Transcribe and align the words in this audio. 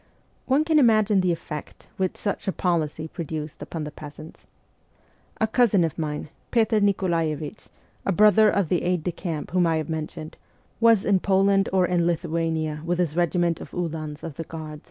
One 0.47 0.63
can 0.63 0.79
imagine 0.79 1.21
the 1.21 1.31
effect 1.31 1.87
which 1.97 2.17
such 2.17 2.47
a 2.47 2.51
policy 2.51 3.07
produced 3.07 3.61
upon 3.61 3.83
the 3.83 3.91
peasants. 3.91 4.47
A 5.39 5.45
cousin 5.45 5.83
of 5.83 5.95
mine, 5.99 6.29
Petr 6.51 6.81
Nikolaevich, 6.81 7.67
a 8.03 8.11
brother 8.11 8.49
of 8.49 8.69
the 8.69 8.81
aide 8.81 9.03
de 9.03 9.11
camp 9.11 9.51
whom 9.51 9.67
I 9.67 9.77
have 9.77 9.89
mentioned, 9.91 10.37
was 10.79 11.05
in 11.05 11.19
Poland 11.19 11.69
or 11.71 11.85
in 11.85 12.07
Lithuania 12.07 12.81
with 12.83 12.97
his 12.97 13.15
regiment 13.15 13.61
of 13.61 13.69
uhlans 13.73 14.23
of 14.23 14.37
the 14.37 14.43
Guard. 14.43 14.79